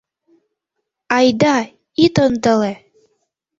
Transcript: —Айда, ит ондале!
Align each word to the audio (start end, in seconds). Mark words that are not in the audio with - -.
—Айда, 1.17 1.55
ит 2.03 2.15
ондале! 2.25 2.73